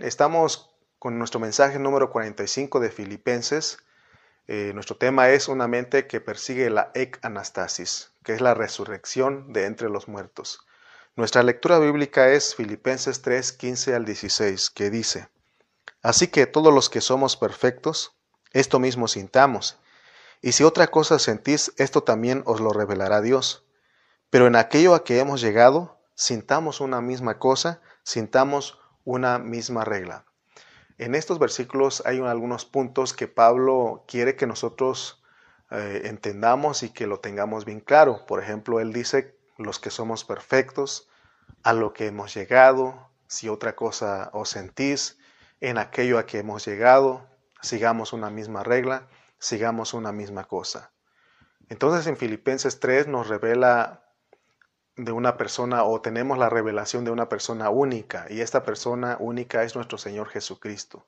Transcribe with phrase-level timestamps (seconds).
[0.00, 3.76] Estamos con nuestro mensaje número 45 de Filipenses.
[4.46, 9.52] Eh, nuestro tema es una mente que persigue la ec anastasis, que es la resurrección
[9.52, 10.66] de entre los muertos.
[11.14, 15.28] Nuestra lectura bíblica es Filipenses 3, 15 al 16, que dice,
[16.02, 18.16] Así que todos los que somos perfectos,
[18.52, 19.78] esto mismo sintamos,
[20.40, 23.66] y si otra cosa sentís, esto también os lo revelará Dios.
[24.30, 30.24] Pero en aquello a que hemos llegado, sintamos una misma cosa, sintamos una misma regla.
[30.98, 35.22] En estos versículos hay algunos puntos que Pablo quiere que nosotros
[35.70, 38.26] eh, entendamos y que lo tengamos bien claro.
[38.26, 41.08] Por ejemplo, él dice los que somos perfectos,
[41.62, 45.18] a lo que hemos llegado, si otra cosa os sentís,
[45.60, 47.26] en aquello a que hemos llegado,
[47.62, 50.92] sigamos una misma regla, sigamos una misma cosa.
[51.68, 54.01] Entonces en Filipenses 3 nos revela
[54.96, 59.62] de una persona o tenemos la revelación de una persona única y esta persona única
[59.62, 61.06] es nuestro Señor Jesucristo.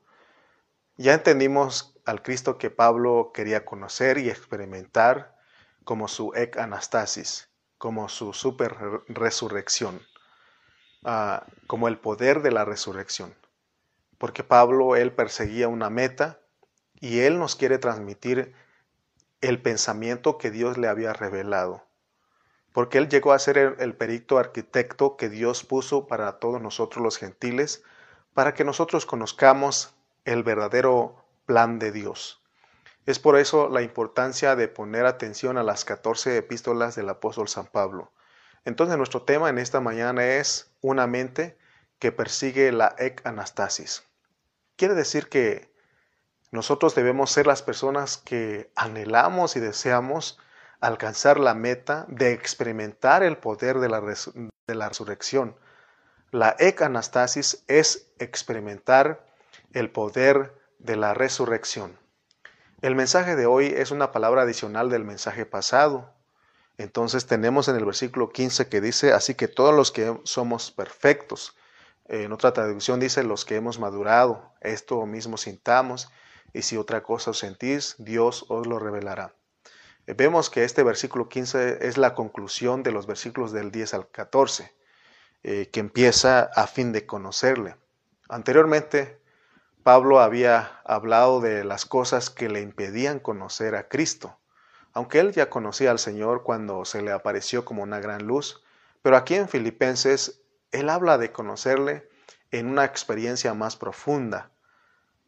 [0.97, 5.35] Ya entendimos al Cristo que Pablo quería conocer y experimentar
[5.83, 8.75] como su ec anastasis, como su super
[9.07, 10.01] resurrección,
[11.03, 13.35] ah, como el poder de la resurrección.
[14.17, 16.39] Porque Pablo, él perseguía una meta
[16.99, 18.55] y él nos quiere transmitir
[19.41, 21.84] el pensamiento que Dios le había revelado
[22.75, 27.17] porque él llegó a ser el, perito arquitecto que Dios puso para todos nosotros los
[27.17, 27.83] gentiles,
[28.33, 29.93] para que nosotros conozcamos
[30.25, 32.43] el verdadero plan de Dios.
[33.05, 37.65] Es por eso la importancia de poner atención a las 14 epístolas del apóstol San
[37.65, 38.11] Pablo.
[38.65, 41.57] Entonces nuestro tema en esta mañana es una mente
[41.97, 44.03] que persigue la ec anastasis.
[44.75, 45.73] Quiere decir que
[46.51, 50.39] nosotros debemos ser las personas que anhelamos y deseamos
[50.79, 55.55] alcanzar la meta de experimentar el poder de la, de la resurrección.
[56.31, 59.25] La ecanastasis es experimentar
[59.73, 61.97] el poder de la resurrección.
[62.81, 66.13] El mensaje de hoy es una palabra adicional del mensaje pasado.
[66.77, 71.55] Entonces tenemos en el versículo 15 que dice, así que todos los que somos perfectos,
[72.07, 76.11] en otra traducción dice, los que hemos madurado, esto mismo sintamos,
[76.53, 79.33] y si otra cosa os sentís, Dios os lo revelará.
[80.07, 84.73] Vemos que este versículo 15 es la conclusión de los versículos del 10 al 14,
[85.43, 87.75] eh, que empieza a fin de conocerle.
[88.29, 89.19] Anteriormente,
[89.83, 94.37] Pablo había hablado de las cosas que le impedían conocer a Cristo,
[94.93, 98.63] aunque él ya conocía al Señor cuando se le apareció como una gran luz,
[99.01, 100.41] pero aquí en Filipenses
[100.71, 102.09] él habla de conocerle
[102.49, 104.51] en una experiencia más profunda,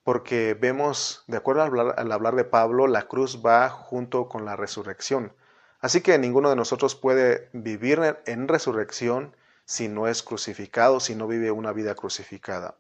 [0.08, 5.34] porque vemos, de acuerdo al hablar, de Pablo, la cruz va junto con la resurrección.
[5.82, 9.36] Así que ninguno de nosotros puede vivir en resurrección
[9.66, 12.76] si no es crucificado, si no vive una vida crucificada.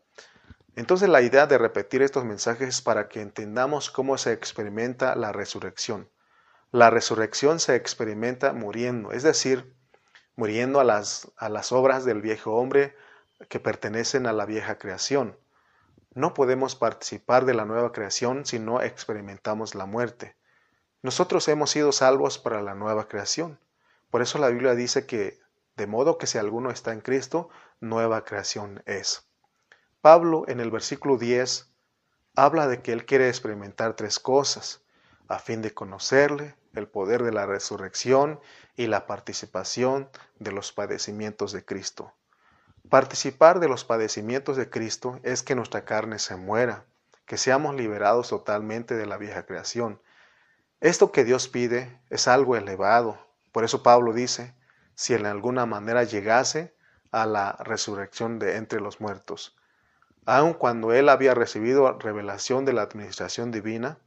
[0.77, 5.33] Entonces la idea de repetir estos mensajes es para que entendamos cómo se experimenta la
[5.33, 6.07] resurrección.
[6.71, 9.75] La resurrección se experimenta muriendo, es decir,
[10.38, 12.95] muriendo a las, a las obras del viejo hombre
[13.49, 15.35] que pertenecen a la vieja creación.
[16.17, 20.35] No podemos participar de la nueva creación si no experimentamos la muerte.
[21.03, 23.59] Nosotros hemos sido salvos para la nueva creación.
[24.09, 25.39] Por eso la Biblia dice que,
[25.75, 27.50] de modo que si alguno está en Cristo,
[27.81, 29.29] nueva creación es.
[30.01, 31.72] Pablo en el versículo 10
[32.35, 34.81] habla de que él quiere experimentar tres cosas,
[35.27, 38.39] a fin de conocerle, el poder de la resurrección
[38.75, 42.16] y la participación de los padecimientos de Cristo.
[42.89, 46.85] Participar de los padecimientos de Cristo es que nuestra carne se muera,
[47.25, 50.01] que seamos liberados totalmente de la vieja creación.
[50.79, 53.19] Esto que Dios pide es algo elevado.
[53.51, 54.55] Por eso Pablo dice,
[54.95, 56.75] si en alguna manera llegase
[57.11, 59.57] a la resurrección de entre los muertos.
[60.25, 63.99] Aun cuando él había recibido revelación de la administración divina,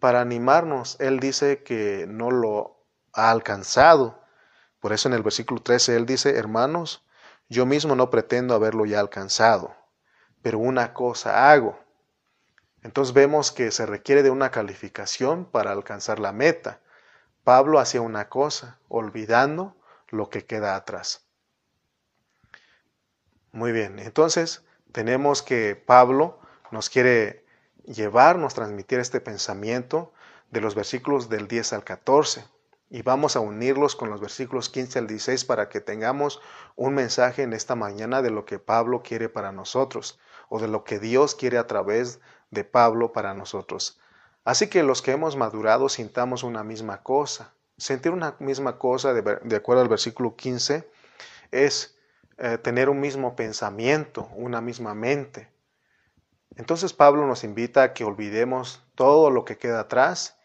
[0.00, 2.82] para animarnos, él dice que no lo
[3.12, 4.20] ha alcanzado.
[4.80, 7.04] Por eso en el versículo 13 él dice, hermanos,
[7.50, 9.74] yo mismo no pretendo haberlo ya alcanzado,
[10.40, 11.78] pero una cosa hago.
[12.82, 16.80] Entonces vemos que se requiere de una calificación para alcanzar la meta.
[17.42, 19.76] Pablo hacía una cosa, olvidando
[20.08, 21.26] lo que queda atrás.
[23.50, 26.38] Muy bien, entonces tenemos que Pablo
[26.70, 27.44] nos quiere
[27.84, 30.12] llevarnos, transmitir este pensamiento
[30.52, 32.44] de los versículos del 10 al 14
[32.90, 36.40] y vamos a unirlos con los versículos 15 al 16 para que tengamos
[36.74, 40.82] un mensaje en esta mañana de lo que Pablo quiere para nosotros o de lo
[40.82, 42.18] que Dios quiere a través
[42.50, 44.00] de Pablo para nosotros.
[44.44, 47.54] Así que los que hemos madurado sintamos una misma cosa.
[47.78, 50.90] Sentir una misma cosa, de, acuerdo al versículo 15,
[51.52, 51.96] es
[52.38, 55.48] eh, tener un mismo pensamiento, una misma mente.
[56.56, 60.39] Entonces Pablo nos invita a que olvidemos todo lo que queda atrás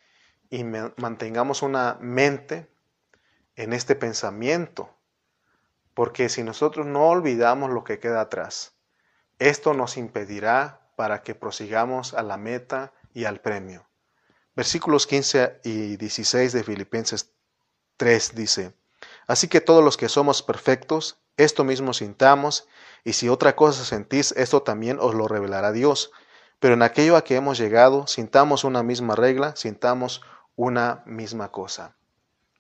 [0.49, 2.69] y mantengamos una mente
[3.55, 4.89] en este pensamiento,
[5.93, 8.75] porque si nosotros no olvidamos lo que queda atrás,
[9.39, 13.87] esto nos impedirá para que prosigamos a la meta y al premio.
[14.55, 17.31] Versículos 15 y 16 de Filipenses
[17.97, 18.73] 3 dice,
[19.27, 22.67] Así que todos los que somos perfectos, esto mismo sintamos,
[23.03, 26.11] y si otra cosa sentís, esto también os lo revelará Dios.
[26.59, 30.21] Pero en aquello a que hemos llegado, sintamos una misma regla, sintamos
[30.55, 31.95] una misma cosa.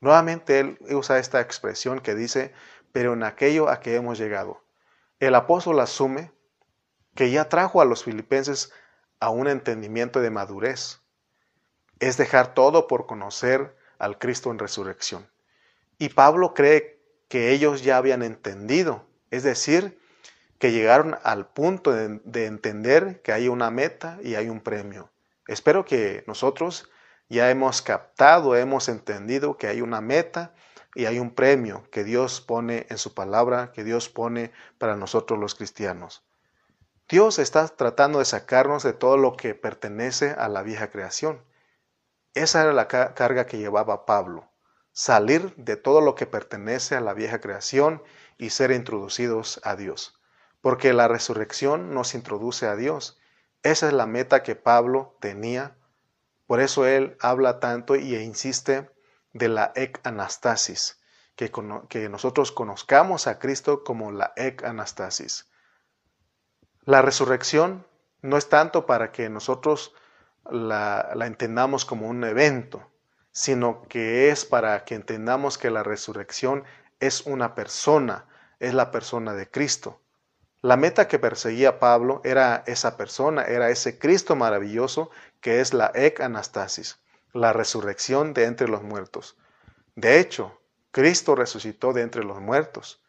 [0.01, 2.53] Nuevamente él usa esta expresión que dice,
[2.91, 4.61] pero en aquello a que hemos llegado.
[5.19, 6.31] El apóstol asume
[7.15, 8.71] que ya trajo a los filipenses
[9.19, 10.99] a un entendimiento de madurez.
[11.99, 15.29] Es dejar todo por conocer al Cristo en resurrección.
[15.97, 16.99] Y Pablo cree
[17.29, 19.97] que ellos ya habían entendido, es decir,
[20.59, 25.09] que llegaron al punto de, de, entender que hay una meta y hay un premio.
[25.47, 26.89] Espero que nosotros
[27.29, 30.53] ya hemos captado, hemos entendido que hay una meta
[30.93, 35.39] y hay un premio que Dios pone en su palabra, que Dios pone para nosotros
[35.39, 36.23] los cristianos.
[37.07, 41.43] Dios está tratando de sacarnos de todo lo que pertenece a la vieja creación.
[42.33, 44.49] Esa era la carga que llevaba Pablo,
[44.91, 48.01] salir de todo lo que pertenece a la vieja creación
[48.37, 50.19] y ser introducidos a Dios.
[50.61, 53.19] Porque la resurrección nos introduce a Dios.
[53.61, 55.77] Esa es la meta que Pablo tenía.
[56.47, 58.89] Por eso él habla tanto y insiste
[59.33, 61.01] de la ec anastasis,
[61.35, 61.51] que,
[61.89, 65.49] que nosotros conozcamos a Cristo como la ec anastasis.
[66.85, 67.87] La resurrección
[68.21, 69.93] no es tanto para que nosotros
[70.49, 72.91] la, entendamos como un evento,
[73.31, 76.63] sino que es para que entendamos que la resurrección
[76.99, 78.25] es una persona,
[78.59, 80.01] es la persona de Cristo.
[80.65, 85.91] La meta que perseguía Pablo era esa persona, era ese Cristo maravilloso que es la
[85.93, 86.97] ec anastasis,
[87.33, 89.37] la resurrección de entre los muertos.
[89.93, 90.59] De hecho,
[90.89, 92.99] Cristo resucitó de entre los muertos,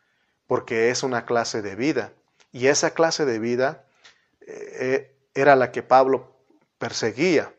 [0.46, 2.12] porque es una clase de vida,
[2.52, 3.86] y esa clase de vida
[4.42, 6.36] eh, era la que Pablo
[6.76, 7.54] perseguía.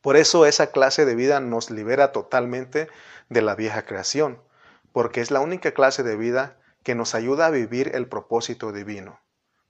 [0.00, 2.88] Por eso esa clase de vida nos libera totalmente
[3.28, 4.42] de la vieja creación,
[4.90, 9.20] porque es la única clase de vida que nos ayuda a vivir el propósito divino,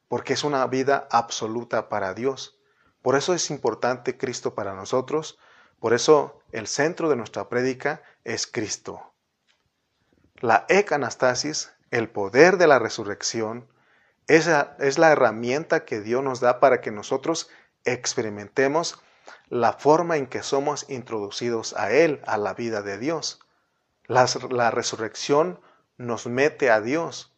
[0.08, 2.58] porque es una vida absoluta para Dios.
[3.02, 5.38] Por eso es importante Cristo para nosotros,
[5.80, 9.12] por eso el centro de nuestra prédica es Cristo.
[10.36, 13.68] La ecanastasis, el poder de la resurrección,
[14.26, 17.50] es la herramienta que Dios nos da para que nosotros
[17.84, 19.02] experimentemos
[19.48, 23.40] la forma en que somos introducidos a Él, a la vida de Dios.
[24.06, 25.60] La, la, resurrección
[26.02, 27.34] nos mete a Dios.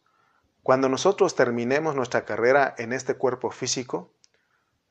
[0.63, 4.11] Cuando nosotros terminemos nuestra carrera en este cuerpo físico,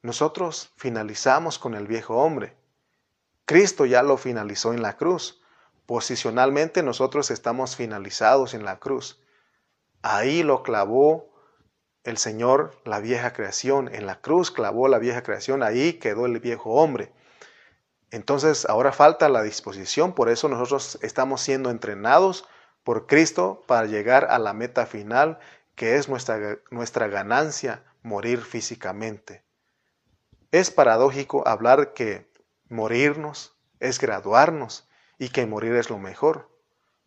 [0.02, 2.56] nosotros finalizamos con el viejo hombre.
[3.44, 5.42] Cristo ya lo finalizó en la cruz.
[5.86, 9.20] Posicionalmente nosotros estamos finalizados en la cruz.
[10.02, 11.34] Ahí lo clavó
[12.04, 16.38] el Señor la vieja creación, en la cruz clavó la vieja creación, ahí quedó el
[16.38, 17.12] viejo hombre.
[18.10, 22.46] Entonces ahora falta la disposición, por eso nosotros estamos siendo entrenados
[22.84, 25.40] por Cristo para llegar a la meta final,
[25.74, 29.42] que es nuestra, nuestra ganancia, morir físicamente.
[30.52, 32.30] Es paradójico hablar que
[32.68, 36.48] morirnos es graduarnos y que morir es lo mejor.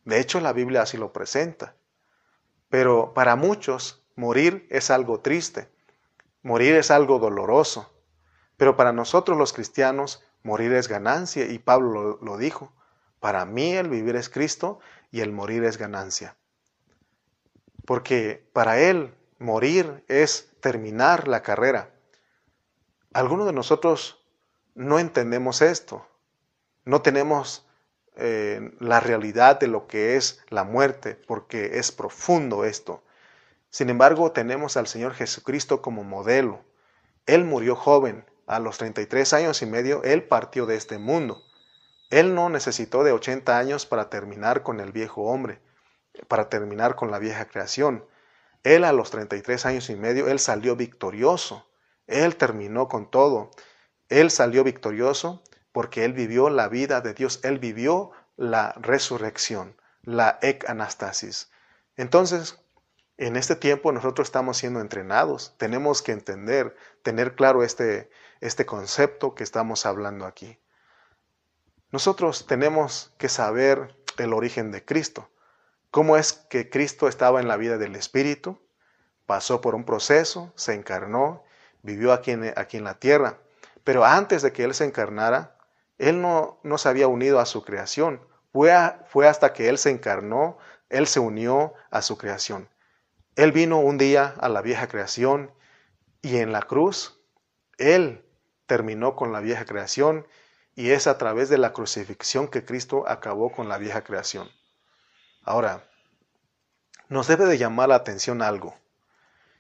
[0.04, 1.76] De hecho, la Biblia así lo presenta.
[2.70, 5.70] Pero para muchos Morir es algo triste,
[6.42, 7.94] morir es algo doloroso,
[8.58, 12.74] pero para nosotros los cristianos morir es ganancia y Pablo lo, dijo,
[13.20, 14.80] para mí el vivir es Cristo
[15.12, 16.36] y el morir es ganancia.
[17.86, 21.94] Porque para él morir es terminar la carrera.
[23.14, 24.24] Algunos de nosotros
[24.76, 26.06] no entendemos esto,
[26.86, 27.66] no tenemos
[28.16, 33.04] eh, la realidad de lo que es la muerte, porque es profundo esto.
[33.70, 36.62] Sin embargo, tenemos al Señor Jesucristo como modelo.
[37.26, 41.44] Él murió joven, a los 33 años y medio, Él partió de este mundo.
[42.10, 45.62] Él no necesitó de 80 años para terminar con el viejo hombre,
[46.28, 48.06] para terminar con la vieja creación.
[48.64, 51.68] Él a los 33 años y medio, Él salió victorioso.
[52.08, 53.52] Él terminó con todo.
[54.10, 57.40] Él salió victorioso porque Él vivió la vida de Dios.
[57.44, 61.52] Él vivió la resurrección, la ec anastasis.
[61.98, 62.60] Entonces,
[63.18, 68.10] en este tiempo nosotros estamos siendo entrenados, tenemos que entender, tener claro este,
[68.42, 70.60] este concepto que estamos hablando aquí.
[71.92, 75.30] Nosotros tenemos que saber el origen de Cristo,
[75.92, 78.60] cómo es que Cristo estaba en la vida del Espíritu,
[79.26, 81.44] pasó por un proceso, se encarnó
[81.88, 83.38] vivió aquí en, la tierra.
[83.84, 85.58] Pero antes de que Él se encarnara,
[85.98, 88.22] Él no, no se había unido a su creación.
[88.52, 88.74] Fue,
[89.08, 90.58] fue hasta que Él se encarnó,
[90.90, 92.70] Él se unió a su creación.
[93.36, 95.52] Él vino un día a la vieja creación
[96.22, 97.22] y en la cruz,
[97.78, 98.26] Él
[98.66, 100.28] terminó con la vieja creación
[100.78, 104.48] y es a través de la crucifixión que Cristo acabó con la vieja creación.
[105.42, 105.90] Ahora,
[107.10, 108.78] nos debe de llamar la atención algo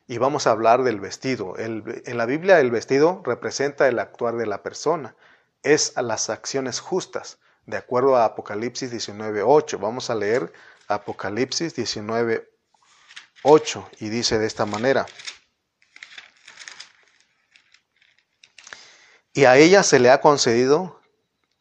[0.06, 1.58] y vamos a hablar del vestido.
[1.58, 5.16] en la Biblia el vestido representa el actuar de la persona,
[5.64, 9.80] es a las acciones justas, de acuerdo a Apocalipsis 19.8.
[9.80, 10.54] Vamos a leer
[10.88, 15.08] Apocalipsis 19.8 y dice de esta manera.
[19.34, 20.97] Y a ella se le ha concedido,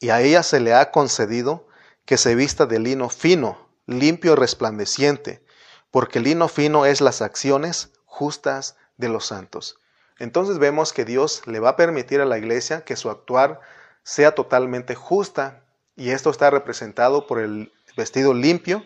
[0.00, 1.66] y a ella se le ha concedido
[2.04, 5.44] que se vista de lino fino, limpio y resplandeciente,
[5.90, 9.78] porque el lino fino es las acciones justas de los santos.
[10.18, 13.60] Entonces vemos que Dios le va a permitir a la iglesia que su actuar
[14.02, 15.64] sea totalmente justa
[15.96, 18.84] y esto está representado por el vestido limpio,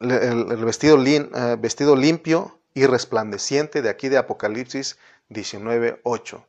[0.00, 4.98] el, vestido, eh, vestido limpio y resplandeciente de aquí de Apocalipsis
[5.30, 6.44] 19.8.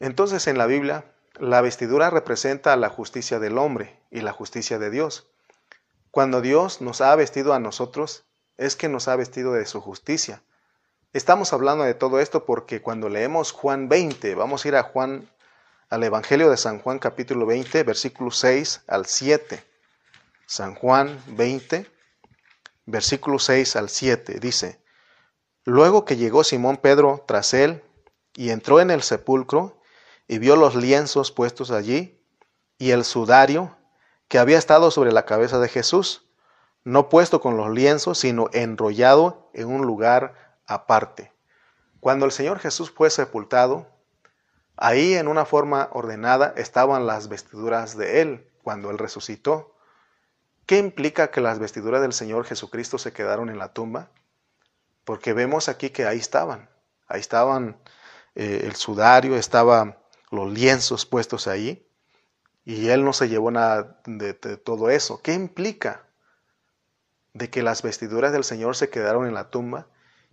[0.00, 1.04] Entonces en la Biblia
[1.38, 5.28] la vestidura representa la justicia del hombre y la justicia de Dios.
[6.10, 8.24] Cuando Dios nos ha vestido a nosotros,
[8.56, 10.42] es que nos ha vestido de su justicia.
[11.12, 15.30] Estamos hablando de todo esto porque cuando leemos Juan 20, vamos a ir a Juan,
[15.90, 19.62] al Evangelio de San Juan capítulo 20, versículo 6 al 7.
[20.46, 21.86] San Juan 20,
[22.86, 24.80] versículo 6 al 7, dice,
[25.64, 27.82] Luego que llegó Simón Pedro tras él
[28.34, 29.75] y entró en el sepulcro
[30.28, 32.20] y vio los lienzos puestos allí
[32.78, 33.76] y el sudario
[34.28, 36.26] que había estado sobre la cabeza de Jesús
[36.86, 41.32] no puesto con los lienzos, sino enrollado en un lugar aparte.
[41.98, 43.88] Cuando el Señor Jesús fue sepultado,
[44.76, 49.74] ahí en una forma ordenada estaban las vestiduras de Él cuando Él resucitó.
[50.64, 54.10] ¿Qué implica que las vestiduras del Señor Jesucristo se quedaron en la tumba?
[55.04, 56.70] Porque vemos aquí que ahí estaban,
[57.08, 57.78] ahí estaban
[58.36, 59.98] eh, el sudario, estaban
[60.30, 61.86] los lienzos puestos ahí,
[62.64, 65.20] y Él no se llevó nada de todo eso.
[65.22, 66.06] ¿Qué implica?
[67.36, 69.88] de que las vestiduras del Señor se quedaron en la tumba,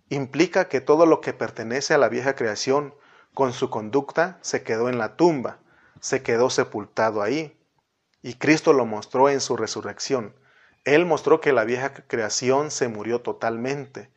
[0.08, 2.94] implica que todo lo que pertenece a la vieja creación
[3.34, 5.58] con su conducta se quedó en la tumba,
[6.00, 7.58] se quedó sepultado ahí.
[8.22, 10.34] Y Cristo lo mostró en su resurrección.
[10.84, 14.10] Él mostró que la vieja creación se murió totalmente.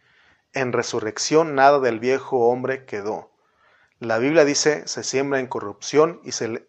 [0.53, 3.31] En resurrección nada del viejo hombre quedó.
[3.99, 6.67] La Biblia dice se siembra en corrupción y se,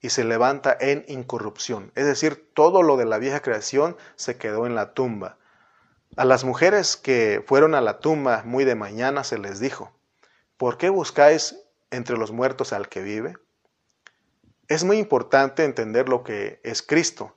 [0.00, 1.90] y se levanta en incorrupción.
[1.96, 5.38] Es decir, todo lo de la vieja creación se quedó en la tumba.
[6.16, 9.92] A las mujeres que fueron a la tumba muy de mañana se les dijo,
[10.56, 11.56] ¿por qué buscáis
[11.90, 13.34] entre los muertos al que vive?
[14.68, 17.36] Es muy importante entender lo que es Cristo.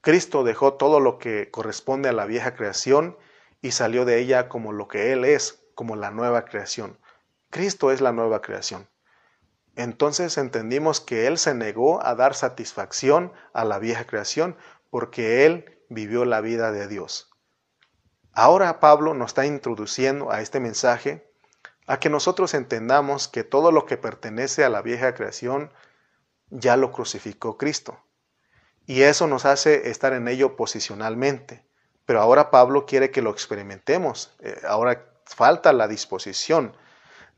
[0.00, 3.16] Cristo dejó todo lo que corresponde a la vieja creación
[3.62, 6.98] y salió de ella como lo que Él es, como la nueva creación.
[7.50, 8.88] Cristo es la nueva creación.
[9.76, 14.56] Entonces entendimos que Él se negó a dar satisfacción a la vieja creación
[14.90, 17.30] porque Él vivió la vida de Dios.
[18.32, 21.28] Ahora Pablo nos está introduciendo a este mensaje
[21.86, 25.72] a que nosotros entendamos que todo lo que pertenece a la vieja creación
[26.50, 27.98] ya lo crucificó Cristo.
[28.86, 31.64] Y eso nos hace estar en ello posicionalmente.
[32.06, 34.34] Pero ahora Pablo quiere que lo experimentemos.
[34.40, 36.76] Eh, ahora falta la disposición.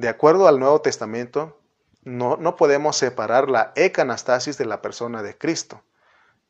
[0.02, 1.60] De acuerdo al Nuevo Testamento,
[2.02, 5.84] no, no podemos separar la ecanastasis de la persona de Cristo.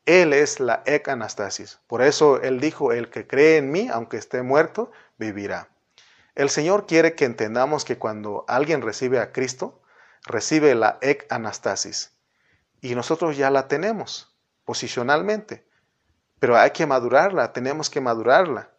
[0.07, 1.79] Él es la ecanastasis.
[1.85, 5.69] Por eso Él dijo, el que cree en mí, aunque esté muerto, vivirá.
[6.33, 9.83] El Señor quiere que entendamos que cuando alguien recibe a Cristo,
[10.25, 12.11] recibe la ecanastasis.
[12.81, 15.63] Y nosotros ya la tenemos, posicionalmente.
[16.39, 18.71] Pero hay que madurarla, tenemos que madurarla.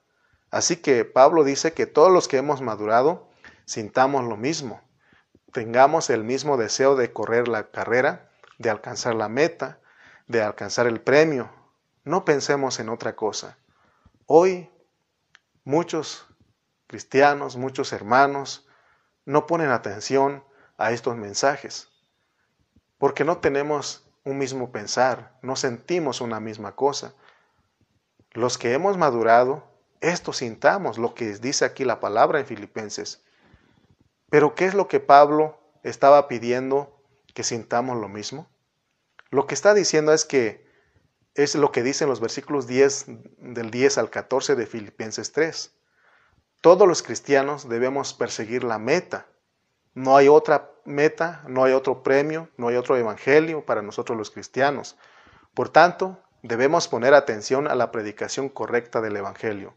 [0.51, 3.33] Así que Pablo dice que todos los que hemos madurado,
[3.65, 4.81] sintamos lo mismo
[5.55, 8.29] tengamos el mismo deseo de correr la carrera,
[8.59, 9.79] de alcanzar la meta,
[10.27, 11.49] de alcanzar el premio.
[12.03, 13.57] No pensemos en otra cosa.
[14.27, 14.69] Hoy
[15.63, 16.27] muchos
[16.89, 18.67] cristianos, muchos hermanos,
[19.25, 20.43] no ponen atención
[20.77, 21.89] a estos mensajes,
[22.99, 27.15] porque no tenemos un mismo pensar, no sentimos una misma cosa.
[28.33, 29.63] Los que hemos madurado,
[30.01, 33.24] esto sintamos lo que dice aquí la palabra en Filipenses.
[34.35, 37.01] Pero ¿qué es lo que Pablo estaba pidiendo
[37.35, 38.49] que sintamos lo mismo?
[39.31, 40.67] Lo que está diciendo es que
[41.35, 43.05] es lo que dicen los versículos 10
[43.39, 45.73] del 10 al 14 de Filipenses 3.
[46.61, 49.29] todos los cristianos debemos perseguir la meta.
[49.95, 54.33] No hay otra meta, no hay otro premio, no hay otro evangelio para nosotros los
[54.33, 54.97] cristianos.
[55.55, 59.77] Por tanto, debemos poner atención a la predicación correcta del evangelio.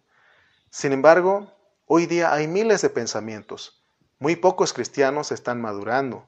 [0.72, 1.54] Sin embargo,
[1.86, 3.77] hoy día hay miles de pensamientos.
[4.20, 6.26] Muy pocos cristianos están madurando.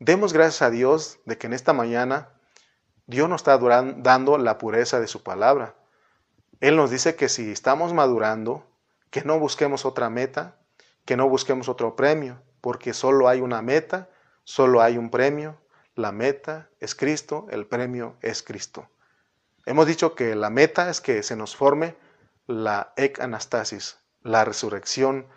[0.00, 2.30] Demos gracias a Dios de que en esta mañana
[3.06, 5.76] Dios nos está dando la pureza de su palabra.
[6.58, 8.66] Él nos dice que si estamos madurando,
[9.10, 10.56] que no busquemos otra meta,
[11.04, 14.10] que no busquemos otro premio, porque solo hay una meta,
[14.42, 15.60] solo hay un premio.
[15.94, 18.90] La meta es Cristo, el premio es Cristo.
[19.66, 21.94] Hemos dicho que la meta es que se nos forme
[22.48, 25.28] la ec anastasis, la resurrección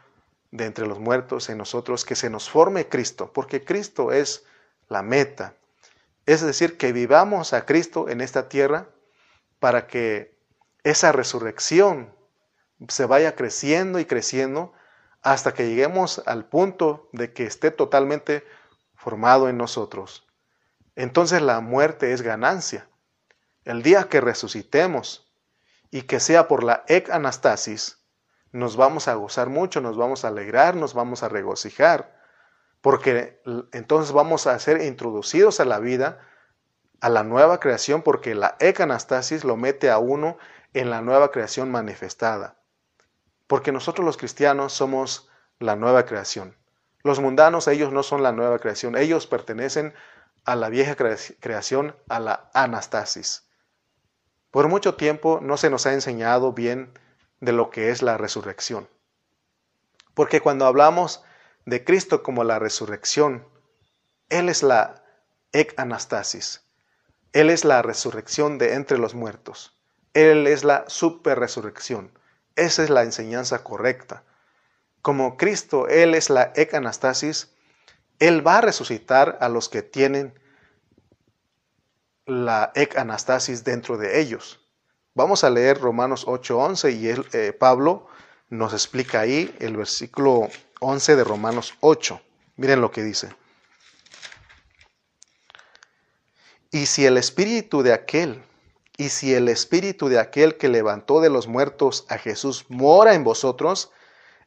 [0.51, 4.45] de entre los muertos en nosotros, que se nos forme Cristo, porque Cristo es
[4.87, 5.55] la meta.
[6.25, 8.89] Es decir, que vivamos a Cristo en esta tierra
[9.59, 10.37] para que
[10.83, 12.13] esa resurrección
[12.87, 14.73] se vaya creciendo y creciendo
[15.21, 18.45] hasta que lleguemos al punto de que esté totalmente
[18.95, 20.27] formado en nosotros.
[20.95, 22.87] Entonces la muerte es ganancia.
[23.65, 25.31] El día que resucitemos
[25.91, 27.99] y que sea por la ec anastasis,
[28.51, 32.15] nos vamos a gozar mucho, nos vamos a alegrar, nos vamos a regocijar,
[32.81, 36.19] porque entonces vamos a ser introducidos a la vida,
[37.01, 40.37] a la nueva creación, porque la ec anastasis lo mete a uno
[40.73, 42.57] en la nueva creación manifestada.
[43.47, 46.55] Porque nosotros los cristianos somos la nueva creación.
[47.03, 49.93] Los mundanos, ellos no son la nueva creación, ellos pertenecen
[50.45, 53.49] a la vieja creación, a la anastasis.
[54.51, 56.91] Por mucho tiempo no se nos ha enseñado bien
[57.39, 58.87] de lo que es la resurrección.
[60.13, 61.23] Porque cuando hablamos
[61.65, 63.47] de Cristo como la resurrección,
[64.29, 65.03] Él es la
[65.51, 66.63] ec anastasis.
[67.33, 69.77] Él es la resurrección de entre los muertos.
[70.13, 72.11] Él es la super resurrección.
[72.55, 74.23] Esa es la enseñanza correcta.
[75.01, 77.53] Como Cristo, Él es la ec anastasis,
[78.19, 80.33] Él va a resucitar a los que tienen
[82.25, 84.66] la ec anastasis dentro de ellos.
[85.17, 88.05] Vamos a leer Romanos 8:11 y eh, Pablo
[88.49, 90.47] nos explica ahí el versículo
[90.79, 92.21] 11 de Romanos 8.
[92.55, 93.29] Miren lo que dice.
[96.69, 98.43] Y si el espíritu de aquel
[98.95, 103.23] y si el espíritu de aquel que levantó de los muertos a Jesús mora en
[103.23, 103.91] vosotros,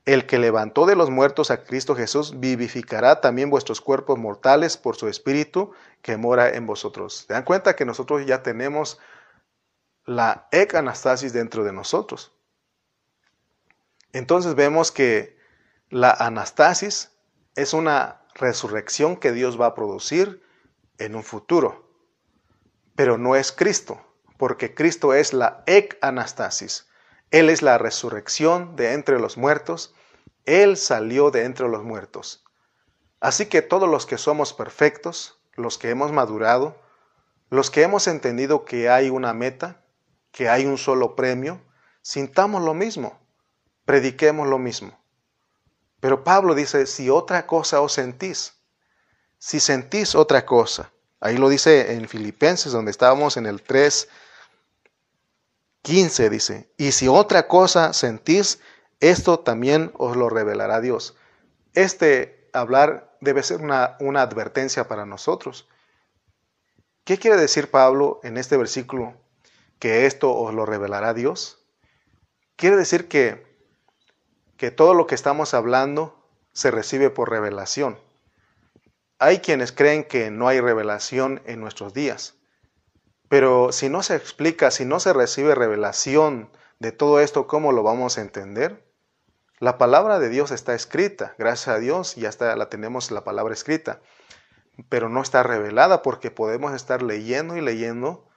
[0.05, 4.95] el que levantó de los muertos a Cristo Jesús vivificará también vuestros cuerpos mortales por
[4.95, 7.25] su espíritu que mora en vosotros.
[7.27, 9.01] ¿Se dan cuenta que nosotros ya tenemos
[10.11, 12.33] la ecanastasis dentro de nosotros?
[14.13, 15.39] Entonces vemos que
[15.89, 17.13] la anastasis
[17.55, 20.43] es una resurrección que Dios va a producir
[20.99, 21.89] en un futuro,
[22.97, 24.05] pero no es Cristo
[24.41, 26.89] porque Cristo es la ec anastasis.
[27.31, 29.95] Él es la resurrección de entre los muertos.
[30.47, 32.43] Él salió de entre los muertos.
[33.21, 36.75] Así que todos los que somos perfectos, los que hemos madurado,
[37.51, 39.80] los que hemos entendido que hay una meta,
[40.33, 41.61] que hay un solo premio,
[42.03, 43.19] sintamos lo mismo,
[43.85, 44.99] prediquemos lo mismo.
[46.01, 48.55] Pero Pablo dice, si otra cosa os sentís,
[49.39, 54.09] si sentís otra cosa, ahí lo dice en Filipenses, donde estábamos en el 3,
[55.83, 58.61] 15 dice, y si otra cosa sentís,
[59.01, 61.17] esto también os lo revelará Dios.
[61.75, 65.69] Este hablar debe ser una, una advertencia para nosotros.
[67.05, 69.15] ¿Qué quiere decir Pablo en este versículo?
[69.81, 71.67] Que esto os lo revelará Dios.
[72.55, 73.45] Quiere decir que,
[74.57, 77.99] que todo lo que estamos hablando se recibe por revelación.
[79.19, 82.35] Hay quienes creen que no hay revelación en nuestros días.
[83.29, 87.83] Pero si no se explica, si no se recibe revelación de todo esto, ¿cómo lo
[87.83, 88.85] vamos a entender?
[89.59, 93.53] La palabra de Dios está escrita, gracias a Dios ya está, la tenemos la palabra
[93.53, 94.01] escrita,
[94.89, 98.30] pero no está revelada porque podemos estar leyendo y leyendo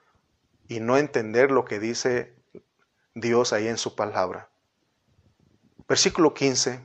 [0.67, 2.35] y no entender lo que dice
[3.15, 4.49] Dios ahí en su palabra.
[5.87, 6.79] Versículo 15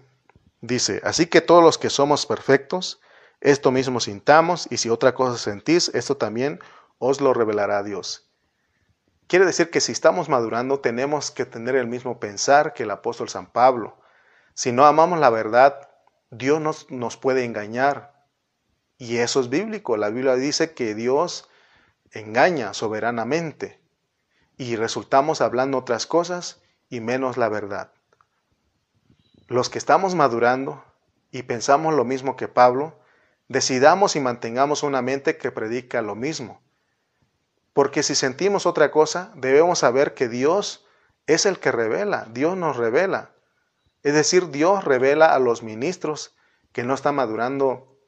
[0.60, 3.00] dice, así que todos los que somos perfectos,
[3.40, 6.58] esto mismo sintamos y si otra cosa sentís, esto también
[6.98, 8.28] os lo revelará Dios.
[9.28, 13.28] Quiere decir que si estamos madurando tenemos que tener el mismo pensar que el apóstol
[13.28, 13.98] San Pablo.
[14.54, 15.88] Si no amamos la verdad,
[16.30, 18.24] Dios nos, nos puede engañar.
[18.96, 19.96] Y eso es bíblico.
[19.96, 21.48] La Biblia dice que Dios
[22.12, 23.80] engaña soberanamente
[24.56, 27.92] y resultamos hablando otras cosas y menos la verdad.
[29.46, 30.84] Los que estamos madurando
[31.30, 32.98] y pensamos lo mismo que Pablo,
[33.48, 36.60] decidamos y mantengamos una mente que predica lo mismo.
[37.72, 40.86] Porque si sentimos otra cosa, debemos saber que Dios
[41.26, 43.32] es el que revela, Dios nos revela.
[44.02, 46.34] Es decir, Dios revela a los ministros
[46.72, 47.98] que no están madurando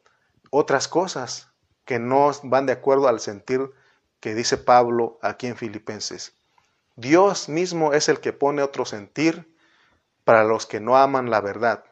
[0.50, 1.48] otras cosas
[1.84, 3.70] que no van de acuerdo al sentir
[4.20, 6.34] que dice Pablo aquí en Filipenses.
[6.96, 9.56] Dios mismo es el que pone otro sentir
[10.24, 11.84] para los que no aman la verdad.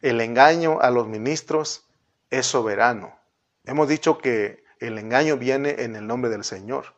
[0.00, 1.86] El engaño a los ministros
[2.30, 3.16] es soberano.
[3.64, 6.94] Hemos dicho que el engaño viene en el nombre del Señor.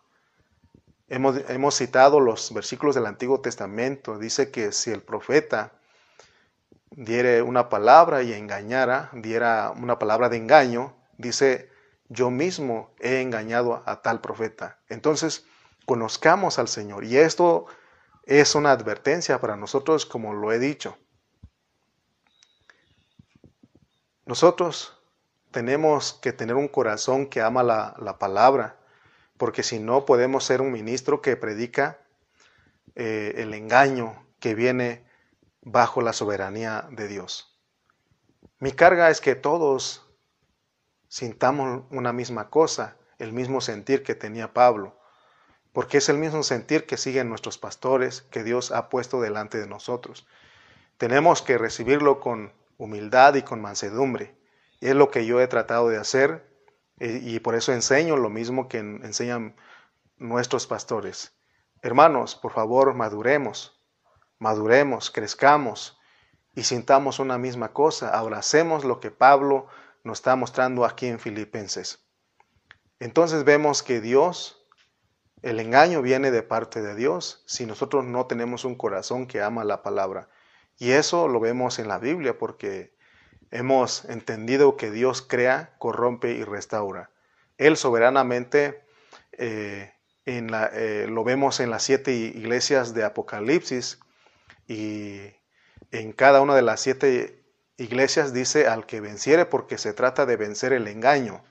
[1.09, 4.19] Hemos, hemos, citado los versículos del Antiguo Testamento.
[4.19, 5.73] Dice que si el profeta
[6.91, 11.71] diere una palabra y engañara, diera una palabra de engaño, dice,
[12.09, 14.79] yo mismo he engañado a tal profeta.
[14.89, 15.45] Entonces,
[15.85, 17.05] conozcamos al Señor.
[17.05, 17.67] Y esto
[18.25, 20.97] es una advertencia para nosotros, como lo he dicho.
[24.25, 25.01] Nosotros
[25.51, 28.77] tenemos que tener un corazón que ama la, la palabra,
[29.37, 32.01] porque si no podemos ser un ministro que predica
[32.95, 35.05] eh, el engaño que viene
[35.61, 37.59] bajo la soberanía de Dios.
[38.59, 40.06] Mi carga es que todos
[41.17, 44.99] sintamos una misma cosa, el mismo sentir que tenía Pablo,
[45.73, 49.67] porque es el mismo sentir que siguen nuestros pastores, que Dios ha puesto delante de
[49.67, 50.27] nosotros.
[50.99, 54.37] Tenemos que recibirlo con humildad y con mansedumbre.
[54.83, 56.51] Es lo que yo he tratado de hacer
[57.01, 59.57] eh, y por eso enseño lo mismo que enseñan
[60.19, 61.33] nuestros pastores.
[61.81, 63.81] Hermanos, por favor, maduremos,
[64.39, 65.99] maduremos, crezcamos
[66.55, 69.67] y sintamos una misma cosa, abracemos lo que Pablo
[70.07, 71.99] nos está mostrando aquí en Filipenses.
[73.01, 74.65] Entonces vemos que Dios,
[75.43, 79.65] el engaño viene de parte de Dios si nosotros no tenemos un corazón que ama
[79.65, 80.29] la palabra.
[80.79, 82.95] Y eso lo vemos en la Biblia porque
[83.51, 87.11] hemos entendido que Dios crea, corrompe y restaura.
[87.59, 88.85] Él soberanamente
[89.33, 89.93] eh,
[90.25, 93.99] en la, eh, lo vemos en las siete iglesias de Apocalipsis
[94.69, 95.21] y
[95.91, 97.46] en cada una de las siete
[97.79, 101.45] iglesias dice al que venciere porque se trata de vencer el engaño.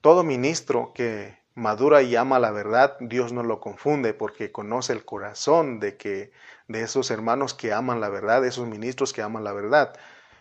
[0.00, 5.04] Todo ministro que madura y ama la verdad, Dios no lo confunde porque conoce el
[5.04, 6.32] corazón de que
[6.68, 9.94] de esos hermanos que aman la verdad, esos ministros que aman la verdad.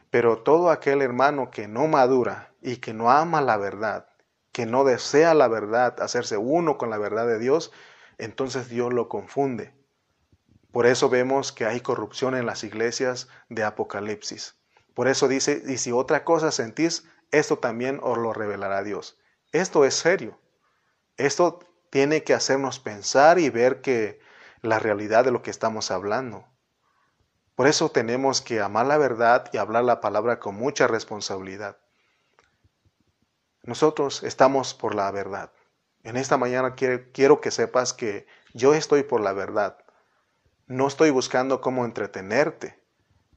[0.10, 4.08] Pero todo aquel hermano que no madura y que no ama la verdad,
[4.52, 7.72] que no desea la verdad, hacerse uno con la verdad de Dios,
[8.18, 9.74] entonces Dios lo confunde.
[10.72, 14.56] Por eso vemos que hay corrupción en las iglesias de Apocalipsis.
[14.94, 19.18] Por eso dice, y si otra cosa sentís, esto también os lo revelará Dios.
[19.52, 20.40] Esto es serio.
[21.18, 24.20] Esto tiene que hacernos pensar y ver que
[24.62, 26.46] la realidad de lo que estamos hablando.
[27.56, 31.78] Por eso tenemos que amar la verdad y hablar la palabra con mucha responsabilidad.
[33.64, 35.52] Nosotros estamos por la verdad.
[36.04, 39.78] En esta mañana quiero, que sepas que yo estoy por la verdad.
[40.72, 42.80] No estoy buscando cómo entretenerte,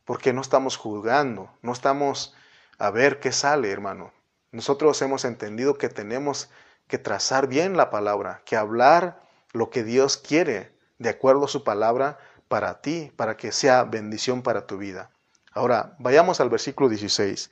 [0.05, 2.33] porque no estamos juzgando, no estamos
[2.79, 4.12] a ver qué sale, hermano.
[4.53, 6.49] Nosotros hemos entendido que tenemos
[6.87, 9.20] que trazar bien la palabra, que hablar
[9.53, 14.42] lo que Dios quiere de acuerdo a su palabra para ti, para que sea bendición
[14.42, 15.11] para tu vida.
[15.51, 17.51] Ahora, vayamos al versículo 16.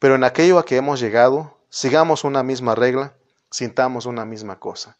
[0.00, 3.14] Pero en aquello a que hemos llegado, sigamos una misma regla,
[3.52, 4.96] sintamos una misma cosa.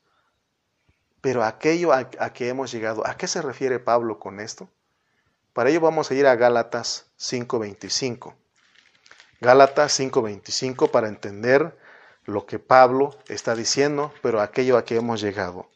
[1.22, 4.68] Pero aquello a, que hemos llegado, ¿a qué se refiere Pablo con esto?
[5.54, 8.34] Para ello vamos a ir a Gálatas 5.25.
[9.40, 11.78] Gálatas 5.25 para entender
[12.24, 15.70] lo que Pablo está diciendo, pero aquello a que hemos llegado.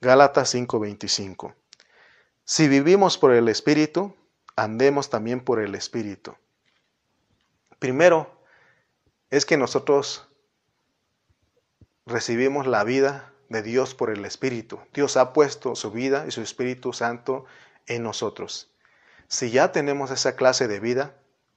[0.00, 1.54] Gálatas 5:25.
[2.44, 4.14] Si vivimos por el Espíritu,
[4.54, 6.36] andemos también por el Espíritu.
[7.80, 8.30] Primero,
[9.30, 10.28] es que nosotros
[12.06, 14.80] recibimos la vida de Dios por el Espíritu.
[14.92, 17.44] Dios ha puesto su vida y su Espíritu Santo
[17.86, 18.70] en nosotros.
[19.28, 21.14] Si ya tenemos esa clase de vida,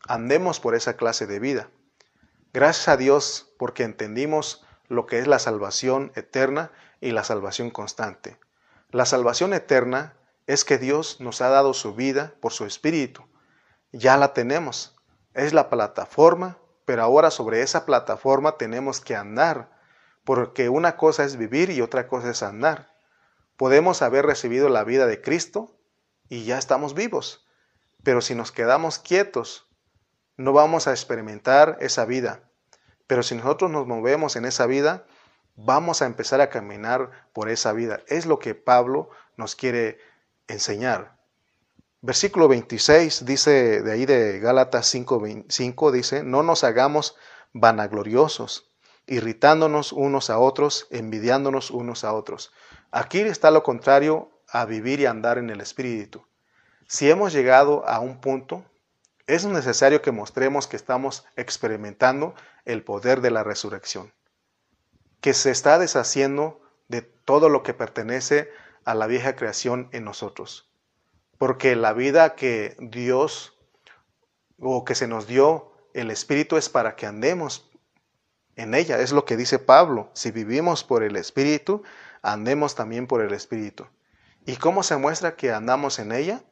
[0.07, 1.69] andemos por esa clase de vida.
[2.53, 6.71] Gracias a Dios porque entendimos lo que es la salvación eterna
[7.01, 8.39] y la salvación constante.
[8.91, 10.15] La salvación eterna
[10.47, 13.23] es que Dios nos ha dado su vida por su Espíritu.
[13.91, 14.95] Ya la tenemos.
[15.33, 19.76] Es la plataforma, pero ahora sobre esa plataforma tenemos que andar,
[20.27, 22.91] porque una cosa es vivir y otra cosa es andar.
[23.55, 25.79] Podemos haber recibido la vida de Cristo
[26.27, 27.47] y ya estamos vivos,
[28.03, 29.69] pero si nos quedamos quietos,
[30.35, 32.41] no vamos a experimentar esa vida.
[33.07, 35.05] Pero si nosotros nos movemos en esa vida,
[35.55, 38.01] vamos a empezar a caminar por esa vida.
[38.07, 39.97] Es lo que Pablo nos quiere
[40.49, 41.21] enseñar.
[42.01, 47.15] Versículo 26 dice de ahí de Gálatas 5:5 dice, "No nos hagamos
[47.53, 48.66] vanagloriosos,
[49.07, 52.51] irritándonos unos a otros, envidiándonos unos a otros."
[52.91, 56.25] Aquí está lo contrario a vivir y andar en el espíritu.
[56.87, 58.63] Si hemos llegado a un punto
[59.27, 64.13] Es necesario que mostremos que estamos experimentando el poder de la resurrección,
[65.19, 68.49] que se está deshaciendo de todo lo que pertenece
[68.85, 70.71] a la vieja creación en nosotros.
[71.37, 73.57] Porque la vida que Dios
[74.59, 77.69] o que se nos dio, el Espíritu es para que andemos
[78.57, 78.99] en ella.
[78.99, 80.09] Es lo que dice Pablo.
[80.13, 81.83] Si vivimos por el Espíritu,
[82.21, 83.85] andemos también por el Espíritu.
[84.45, 86.43] ¿Y cómo se muestra que andamos en ella?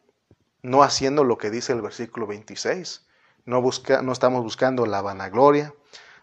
[0.61, 3.05] No haciendo lo que dice el versículo 26.
[3.45, 5.73] No, busca, no estamos buscando la vanagloria,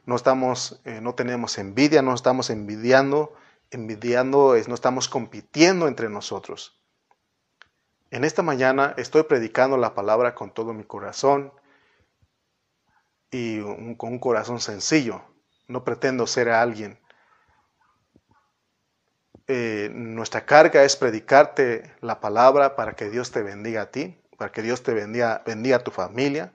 [0.06, 3.34] no, estamos, eh, no tenemos envidia, no estamos envidiando,
[3.70, 6.80] envidiando, no estamos compitiendo entre nosotros.
[8.10, 11.52] En esta mañana estoy predicando la palabra con todo mi corazón
[13.30, 13.60] y
[13.96, 15.22] con un corazón sencillo.
[15.72, 17.02] No pretendo ser alguien
[19.48, 24.52] eh, nuestra carga es predicarte la palabra para que Dios te bendiga a ti, para
[24.52, 26.52] que Dios te bendiga, bendiga a tu familia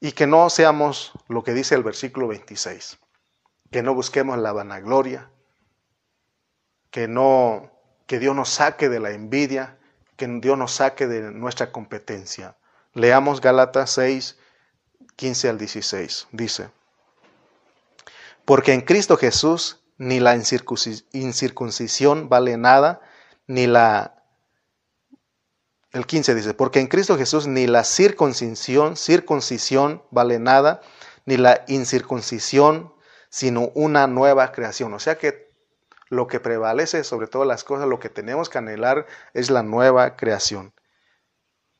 [0.00, 2.98] y que no seamos lo que dice el versículo 26,
[3.70, 5.30] que no busquemos la vanagloria,
[6.90, 7.72] que no
[8.06, 9.78] que Dios nos saque de la envidia,
[10.16, 12.56] que Dios nos saque de nuestra competencia.
[12.92, 14.38] Leamos Gálatas 6,
[15.16, 16.28] 15 al 16.
[16.30, 16.70] Dice,
[18.46, 23.02] porque en Cristo Jesús ni la incircuncisión vale nada,
[23.46, 24.22] ni la...
[25.90, 30.80] El 15 dice, porque en Cristo Jesús ni la circuncisión, circuncisión vale nada,
[31.24, 32.94] ni la incircuncisión,
[33.30, 34.94] sino una nueva creación.
[34.94, 35.50] O sea que
[36.08, 40.16] lo que prevalece sobre todas las cosas, lo que tenemos que anhelar es la nueva
[40.16, 40.72] creación.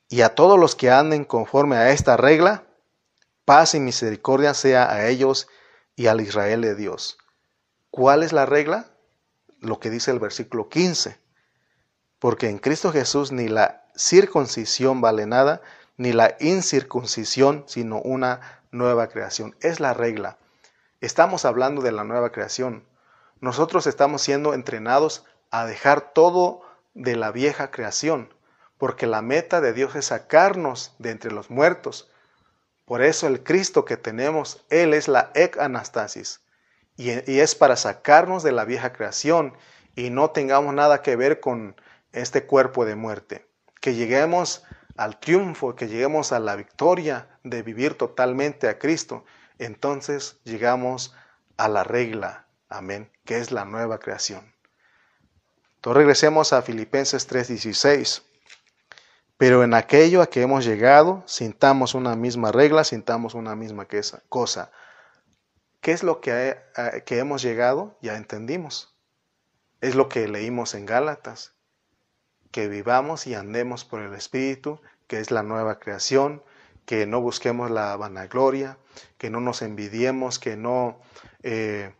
[0.08, 2.64] Y a todos los que anden conforme a esta regla,
[3.44, 5.46] paz y misericordia sea a ellos
[5.96, 7.18] y al Israel de Dios
[7.96, 8.90] ¿Cuál es la regla?
[9.60, 11.18] Lo que dice el versículo 15.
[12.18, 15.62] Porque en Cristo Jesús ni la circuncisión vale nada,
[15.96, 19.56] ni la incircuncisión, sino una nueva creación.
[19.62, 20.36] Es la regla.
[21.00, 22.84] Estamos hablando de la nueva creación.
[23.40, 26.60] Nosotros estamos siendo entrenados a dejar todo
[26.92, 28.34] de la vieja creación,
[28.76, 32.10] porque la meta de Dios es sacarnos de entre los muertos.
[32.86, 36.40] Por eso el Cristo que tenemos, Él es la ec anastasis.
[36.96, 39.54] Y, es para sacarnos de la vieja creación
[39.96, 41.78] y no tengamos nada que ver con
[42.12, 43.46] este cuerpo de muerte.
[43.80, 44.64] Que lleguemos
[44.96, 49.24] al triunfo, que lleguemos a la victoria de vivir totalmente a Cristo.
[49.58, 51.14] Entonces llegamos
[51.58, 54.54] a la regla, amén, que es la nueva creación.
[55.74, 58.22] Entonces regresemos a Filipenses 3:16.
[59.36, 63.86] Pero en aquello a que hemos llegado, sintamos una misma regla, sintamos una misma
[64.28, 64.72] cosa.
[65.80, 66.56] ¿Qué es lo que,
[67.04, 67.98] que hemos llegado?
[68.00, 68.96] Ya entendimos.
[69.80, 71.54] Es lo que leímos en Gálatas.
[72.50, 76.42] Que vivamos y andemos por el Espíritu, que es la nueva creación,
[76.86, 78.78] que no busquemos la vanagloria,
[79.18, 81.00] que no nos envidiemos, que no
[81.42, 81.92] eh,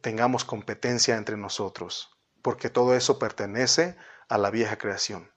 [0.00, 3.96] tengamos competencia entre nosotros, porque todo eso pertenece
[4.28, 5.30] a la vieja creación.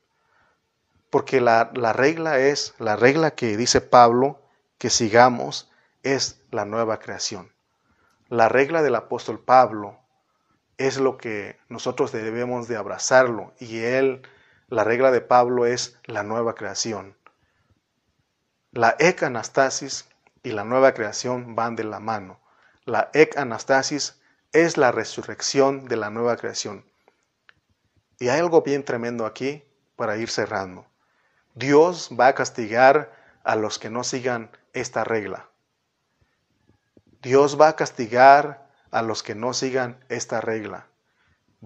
[1.14, 4.42] Porque la, la regla es, la regla que dice Pablo,
[4.80, 5.70] que sigamos,
[6.02, 7.54] es la nueva creación.
[8.30, 10.00] La regla del apóstol Pablo
[10.80, 14.24] es lo que nosotros debemos de abrazarlo y él,
[14.70, 17.16] la regla de Pablo es la nueva creación.
[18.72, 20.10] La ec-anastasis
[20.42, 22.40] y la nueva creación van de la mano.
[22.86, 24.20] La ec-anastasis
[24.52, 26.84] es la resurrección de la nueva creación.
[28.18, 29.64] Y hay algo bien tremendo aquí
[29.96, 30.88] para ir cerrando.
[31.56, 33.14] Dios va a castigar
[33.44, 35.50] a los que no sigan esta regla.
[37.22, 40.88] Dios va a castigar a los que no sigan esta regla.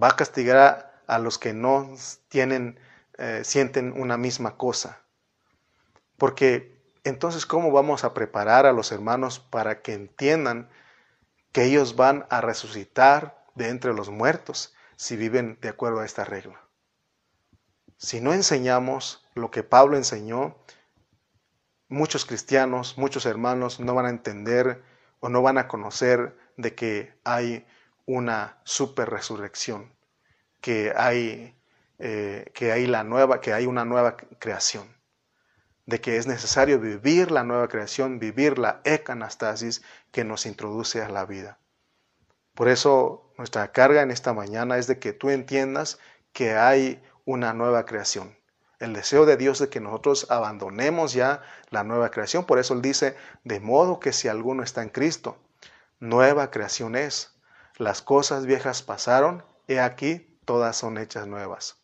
[0.01, 1.95] Va a castigar a, los que no
[2.27, 2.79] tienen,
[3.17, 5.01] eh, sienten una misma cosa.
[6.17, 10.69] Porque entonces, ¿cómo vamos a preparar a los hermanos para que entiendan
[11.53, 16.25] que ellos van a resucitar de entre los muertos si viven de acuerdo a esta
[16.25, 16.66] regla?
[17.97, 20.55] Si no enseñamos lo que Pablo enseñó,
[21.87, 24.83] muchos cristianos, muchos hermanos no van a entender
[25.19, 27.65] o no van a conocer de que hay
[28.05, 29.91] una super resurrección,
[30.61, 31.57] que hay,
[31.97, 34.87] eh, que hay la nueva, que hay una nueva creación,
[35.87, 39.81] de que es necesario vivir la nueva creación, vivir la ecanastasis
[40.11, 41.57] que nos introduce a la vida.
[42.53, 45.99] Por eso nuestra carga en esta mañana es de que tú entiendas
[46.31, 48.35] que hay una nueva creación,
[48.79, 52.45] el deseo de Dios de que nosotros abandonemos ya la nueva creación.
[52.45, 55.37] Por eso Él dice, de modo que si alguno está en Cristo,
[55.99, 57.35] nueva creación es.
[57.75, 61.77] Las cosas viejas pasaron, y aquí todas son hechas nuevas.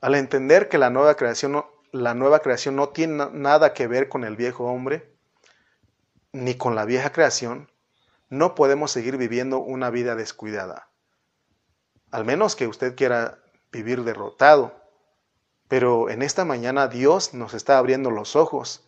[0.00, 4.24] Al entender que la nueva creación la nueva creación no tiene nada que ver con
[4.24, 5.10] el viejo hombre,
[6.32, 7.70] ni con la vieja creación,
[8.28, 10.90] no podemos seguir viviendo una vida descuidada.
[12.10, 13.38] Al menos que usted quiera
[13.72, 14.74] vivir derrotado.
[15.68, 18.86] Pero en esta mañana Dios nos está abriendo los ojos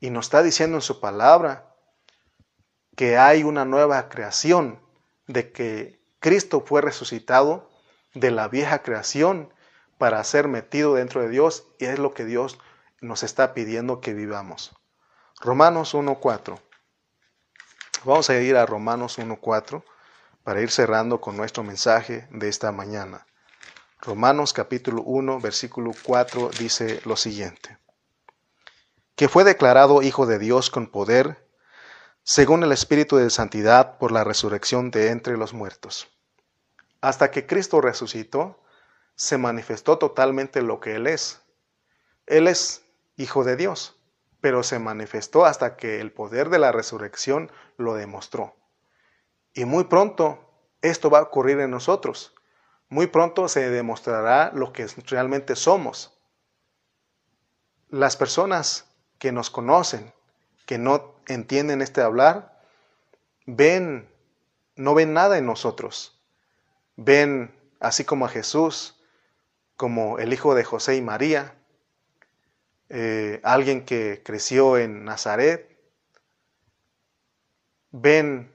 [0.00, 1.74] y nos está diciendo en su palabra
[2.96, 4.80] que hay una nueva creación,
[5.26, 7.70] de que Cristo fue resucitado
[8.14, 9.52] de la vieja creación
[9.98, 12.58] para ser metido dentro de Dios y es lo que Dios
[13.00, 14.74] nos está pidiendo que vivamos.
[15.40, 16.60] Romanos 1.4.
[18.04, 19.84] Vamos a ir a Romanos 1.4
[20.42, 23.27] para ir cerrando con nuestro mensaje de esta mañana.
[24.00, 27.78] Romanos capítulo 1, versículo 4 dice lo siguiente.
[29.16, 31.44] Que fue declarado Hijo de Dios con poder,
[32.22, 36.06] según el Espíritu de Santidad, por la resurrección de entre los muertos.
[37.00, 38.62] Hasta que Cristo resucitó,
[39.16, 41.40] se manifestó totalmente lo que Él es.
[42.26, 42.82] Él es
[43.16, 43.96] Hijo de Dios,
[44.40, 48.54] pero se manifestó hasta que el poder de la resurrección lo demostró.
[49.54, 50.38] Y muy pronto
[50.82, 52.32] esto va a ocurrir en nosotros.
[52.88, 56.18] Muy pronto se demostrará lo que realmente somos.
[57.90, 58.86] Las personas
[59.18, 60.12] que nos conocen,
[60.66, 62.62] que no entienden este hablar,
[63.46, 64.08] ven,
[64.76, 66.18] no ven nada en nosotros.
[66.96, 68.98] Ven, así como a Jesús,
[69.76, 71.54] como el hijo de José y María,
[72.88, 75.78] eh, alguien que creció en Nazaret,
[77.90, 78.52] ven,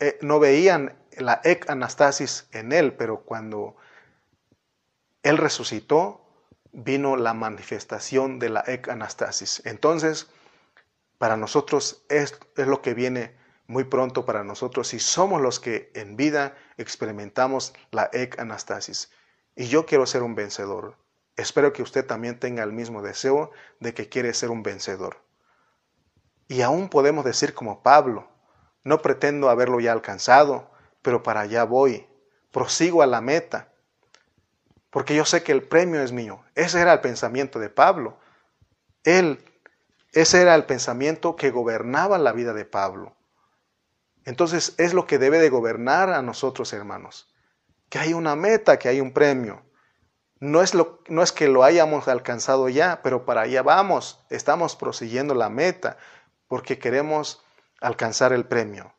[0.00, 3.76] eh, no veían la ec anastasis en él, pero cuando
[5.22, 6.24] él resucitó,
[6.72, 9.62] vino la manifestación de la ec anastasis.
[9.64, 10.28] Entonces,
[11.18, 15.90] para nosotros es, es lo que viene muy pronto para nosotros si somos los que
[15.94, 19.10] en vida experimentamos la ec anastasis.
[19.54, 20.96] Y yo quiero ser un vencedor.
[21.36, 23.50] Espero que usted también tenga el mismo deseo
[23.80, 25.22] de que quiere ser un vencedor.
[26.48, 28.28] Y aún podemos decir como Pablo,
[28.84, 30.70] no pretendo haberlo ya alcanzado,
[31.02, 32.06] pero para allá voy,
[32.50, 33.72] prosigo a la meta,
[34.90, 36.42] porque yo sé que el premio es mío.
[36.54, 38.18] Ese era el pensamiento de Pablo.
[39.04, 39.44] Él,
[40.12, 43.14] ese era el pensamiento que gobernaba la vida de Pablo.
[44.24, 47.28] Entonces es lo que debe de gobernar a nosotros, hermanos
[47.88, 49.62] que hay una meta, que hay un premio.
[50.40, 54.24] No es, lo, no es que lo hayamos alcanzado ya, pero para allá vamos.
[54.30, 55.96] Estamos prosiguiendo la meta
[56.46, 57.42] porque queremos
[57.80, 58.92] alcanzar el premio.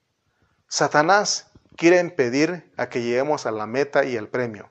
[0.68, 1.49] Satanás
[1.80, 4.70] quiere impedir a que lleguemos a la meta y el premio.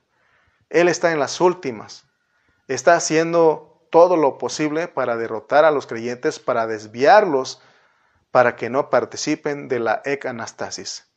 [0.68, 2.04] Él está en las últimas.
[2.68, 7.62] Está haciendo todo lo posible para derrotar a los creyentes, para desviarlos,
[8.30, 11.10] para que no participen de la ecanastasis.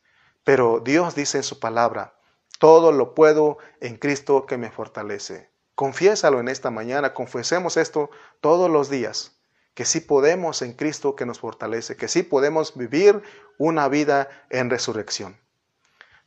[0.44, 2.14] Pero Dios dice en su palabra,
[2.58, 5.50] todo lo puedo en Cristo que me fortalece.
[5.74, 8.08] Confiésalo en esta mañana, confesemos esto
[8.40, 9.36] todos los días,
[9.74, 13.22] que sí podemos en Cristo que nos fortalece, que sí podemos vivir
[13.58, 15.42] una vida en resurrección.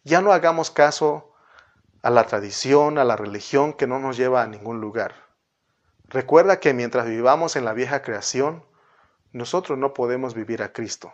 [0.08, 1.34] Ya no hagamos caso
[2.04, 5.16] a la tradición, a la religión que no nos lleva a ningún lugar.
[6.04, 8.64] Recuerda que mientras vivamos en la vieja creación,
[9.32, 11.12] nosotros no podemos vivir a Cristo.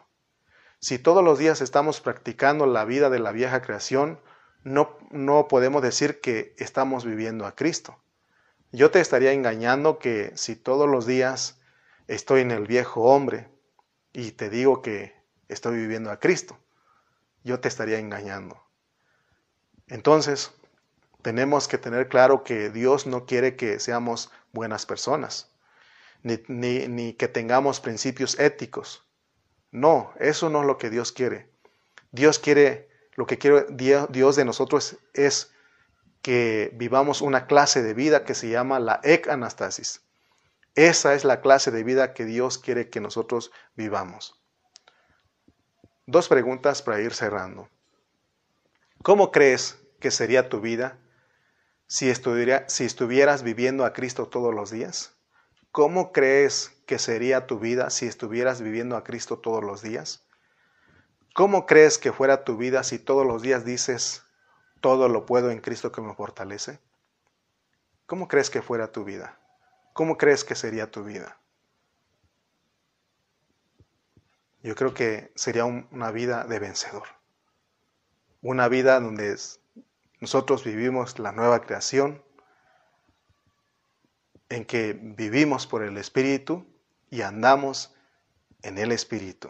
[0.80, 4.20] Si todos los días estamos practicando la vida de la vieja creación,
[4.66, 7.98] no, no podemos decir que estamos viviendo a Cristo.
[8.74, 11.62] Yo te estaría engañando que si todos los días
[12.10, 13.48] estoy en el viejo hombre
[14.12, 15.16] y te digo que
[15.48, 16.58] estoy viviendo a Cristo,
[17.46, 18.62] yo te estaría engañando.
[19.92, 20.54] Entonces,
[21.22, 25.52] tenemos que tener claro que Dios no quiere que seamos buenas personas,
[26.24, 29.06] ni, ni, que tengamos principios éticos.
[29.70, 31.52] No, eso no es lo que Dios quiere.
[32.12, 35.52] Dios quiere lo que quiere Dios de nosotros es
[36.22, 40.02] que vivamos una clase de vida que se llama la ec-anastasis.
[40.76, 44.42] Esa es la clase de vida que Dios quiere que nosotros vivamos.
[46.06, 47.68] Dos preguntas para ir cerrando.
[49.04, 50.98] ¿Cómo crees que sería tu vida
[51.88, 55.14] si, estuvieras viviendo a Cristo todos los días?
[55.72, 60.26] ¿Cómo crees que sería tu vida si estuvieras viviendo a Cristo todos los días?
[61.34, 64.24] ¿Cómo crees que fuera tu vida si todos los días dices,
[64.82, 66.80] todo lo puedo en Cristo que me fortalece?
[68.06, 69.40] ¿Cómo crees que fuera tu vida?
[69.94, 71.38] ¿Cómo crees que sería tu vida?
[74.64, 77.08] Yo creo que sería una vida de vencedor.
[78.42, 79.32] Una vida donde
[80.22, 82.24] nosotros vivimos la nueva creación,
[84.50, 86.66] en que vivimos por el Espíritu
[87.10, 87.94] y andamos
[88.62, 89.50] en el Espíritu.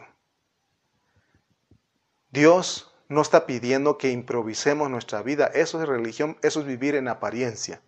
[2.30, 5.46] Dios no está pidiendo que improvisemos nuestra vida.
[5.46, 7.82] Eso es religión, eso es vivir en apariencia.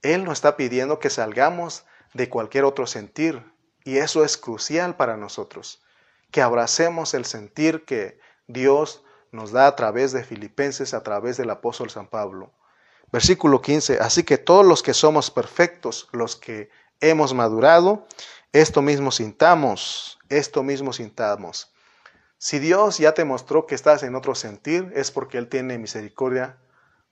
[0.00, 1.84] Él nos está pidiendo que salgamos
[2.14, 3.44] de cualquier otro sentir.
[3.84, 5.82] Y eso es crucial para nosotros.
[6.30, 11.50] Que abracemos el sentir que Dios nos da a través de Filipenses, a través del
[11.50, 12.52] apóstol San Pablo.
[13.12, 13.98] Versículo 15.
[14.00, 16.70] Así que todos los que somos perfectos, los que
[17.00, 18.06] hemos madurado,
[18.52, 21.72] esto mismo sintamos, esto mismo sintamos.
[22.38, 26.58] Si Dios ya te mostró que estás en otro sentir, es porque Él tiene misericordia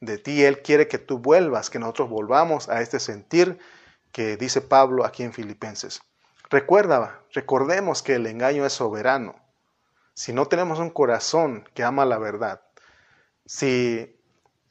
[0.00, 0.44] de ti.
[0.44, 3.58] Él quiere que tú vuelvas, que nosotros volvamos a este sentir
[4.12, 6.00] que dice Pablo aquí en Filipenses.
[6.50, 9.36] Recuerda, recordemos que el engaño es soberano.
[10.18, 12.60] Si no tenemos un corazón que ama la verdad,
[13.46, 14.20] si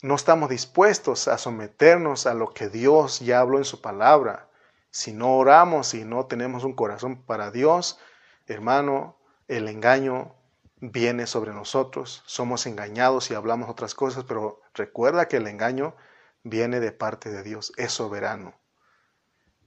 [0.02, 4.50] no estamos dispuestos a someternos a lo que Dios ya habló en su palabra,
[4.90, 7.98] si no oramos y no tenemos un corazón para Dios,
[8.46, 9.16] hermano,
[9.48, 10.36] el engaño
[10.82, 15.96] viene sobre nosotros, somos engañados y hablamos otras cosas, pero recuerda que el engaño
[16.44, 18.54] viene de parte de Dios, es soberano.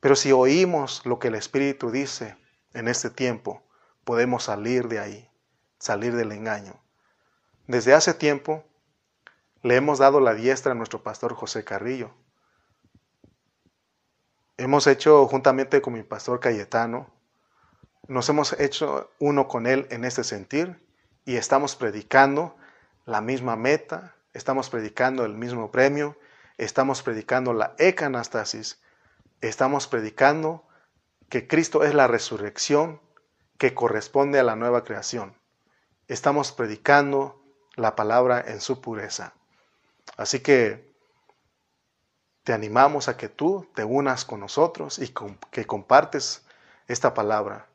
[0.01, 2.37] Pero si oímos lo que el Espíritu dice
[2.75, 3.63] en este tiempo,
[4.05, 5.30] podemos salir de ahí,
[5.81, 6.81] salir del engaño.
[7.67, 8.65] Desde hace tiempo
[9.63, 12.13] le hemos dado la diestra a nuestro pastor José Carrillo.
[14.57, 17.11] Hemos hecho, juntamente con mi pastor Cayetano,
[18.07, 20.85] nos hemos hecho uno con él en este sentir
[21.25, 22.57] y estamos predicando
[23.07, 26.17] la misma meta, estamos predicando el mismo premio,
[26.59, 28.83] estamos predicando la ecanastasis,
[29.41, 30.67] estamos predicando
[31.31, 33.01] que Cristo es la resurrección
[33.57, 35.40] que corresponde a la nueva creación.
[36.11, 37.41] Estamos predicando
[37.77, 39.33] la palabra en su pureza.
[40.17, 40.93] Así que
[42.43, 45.15] te animamos a que tú te unas con nosotros y
[45.53, 46.45] que compartes
[46.89, 47.69] esta palabra,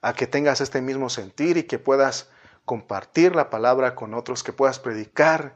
[0.00, 2.30] a que tengas este mismo sentir y que puedas
[2.64, 5.54] compartir la palabra con otros, que puedas predicar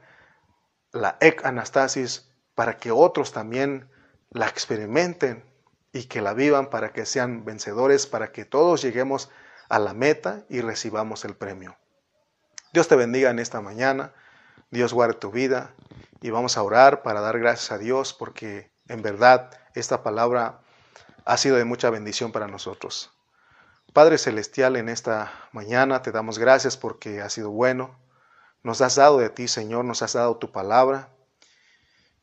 [0.92, 3.88] la ec anastasis para que otros también
[4.28, 5.50] la experimenten
[5.94, 9.30] y que la vivan para que sean vencedores, para que todos lleguemos
[9.70, 11.78] a la meta y recibamos el premio.
[12.78, 14.12] Dios te bendiga en esta mañana,
[14.70, 15.74] Dios guarde tu vida
[16.20, 20.60] y vamos a orar para dar gracias a Dios porque en verdad esta palabra
[21.24, 23.10] ha sido de mucha bendición para nosotros.
[23.92, 27.98] Padre Celestial, en esta mañana te damos gracias porque has sido bueno.
[28.62, 31.08] Nos has dado de ti, Señor, nos has dado tu palabra.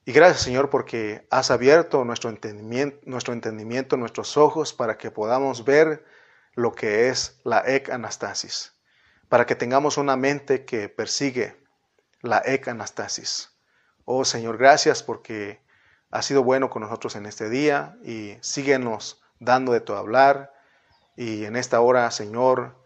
[0.05, 5.65] Y gracias, Señor, porque has abierto nuestro entendimiento, nuestro entendimiento, nuestros ojos, para que podamos
[5.65, 6.05] ver
[6.53, 8.74] lo que es la ec anastasis,
[9.35, 11.61] para que tengamos una mente que persigue
[12.21, 13.51] la ec anastasis.
[14.05, 15.59] Oh Señor, gracias porque
[16.09, 20.53] has sido bueno con nosotros en este día y síguenos dando de tu hablar
[21.17, 22.81] y en esta hora, Señor,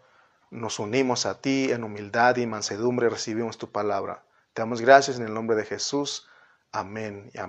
[0.50, 4.24] nos unimos a ti en humildad y mansedumbre, recibimos tu palabra.
[4.52, 6.26] Te damos gracias en el nombre de Jesús.
[6.72, 7.48] Amén y amén.